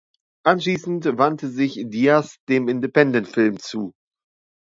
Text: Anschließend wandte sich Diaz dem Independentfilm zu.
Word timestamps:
Anschließend 0.43 1.05
wandte 1.19 1.47
sich 1.47 1.75
Diaz 1.87 2.37
dem 2.49 2.67
Independentfilm 2.69 3.59
zu. 3.59 3.93